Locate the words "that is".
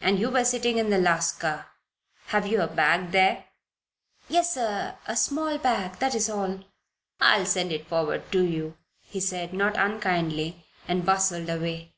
6.00-6.28